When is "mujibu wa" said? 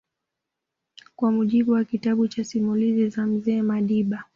1.31-1.83